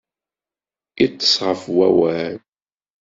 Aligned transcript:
Iṭṭes 1.05 1.33
ɣef 1.45 1.61
wawal. 1.75 2.37